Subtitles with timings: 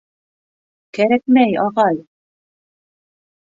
[0.97, 2.01] Кәрәкмәй, ағай...